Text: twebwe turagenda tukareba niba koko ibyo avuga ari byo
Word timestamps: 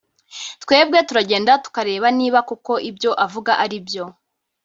twebwe 0.63 0.97
turagenda 1.07 1.51
tukareba 1.63 2.07
niba 2.19 2.39
koko 2.49 2.73
ibyo 2.89 3.11
avuga 3.25 3.51
ari 3.63 3.77
byo 3.87 4.05